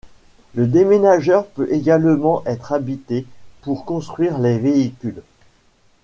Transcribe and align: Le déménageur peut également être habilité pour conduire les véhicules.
Le 0.55 0.65
déménageur 0.65 1.45
peut 1.45 1.71
également 1.71 2.41
être 2.47 2.71
habilité 2.73 3.27
pour 3.61 3.85
conduire 3.85 4.39
les 4.39 4.57
véhicules. 4.57 5.21